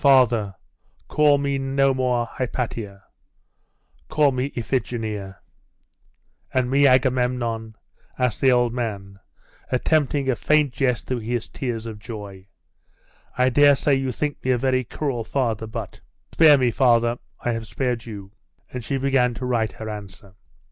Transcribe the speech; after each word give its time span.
Father, 0.01 0.55
call 1.07 1.37
me 1.37 1.59
no 1.59 1.93
more 1.93 2.25
Hypatia: 2.25 3.03
call 4.09 4.31
me 4.31 4.51
Iphigenia!' 4.57 5.35
'And 6.51 6.71
me 6.71 6.87
Agamemnon?' 6.87 7.75
asked 8.17 8.41
the 8.41 8.51
old 8.51 8.73
man, 8.73 9.19
attempting 9.71 10.27
a 10.27 10.35
faint 10.35 10.73
jest 10.73 11.05
through 11.05 11.19
his 11.19 11.47
tears 11.49 11.85
of 11.85 11.99
joy. 11.99 12.47
'I 13.37 13.49
daresay 13.49 13.93
you 13.93 14.11
think 14.11 14.43
me 14.43 14.49
a 14.49 14.57
very 14.57 14.83
cruel 14.83 15.23
father; 15.23 15.67
but' 15.67 16.01
'Spare 16.33 16.57
me, 16.57 16.71
father 16.71 17.19
I 17.39 17.51
have 17.51 17.67
spared 17.67 18.07
you.' 18.07 18.31
And 18.73 18.83
she 18.83 18.97
began 18.97 19.35
to 19.35 19.45
write 19.45 19.73
her 19.73 19.87
answer. 19.87 20.33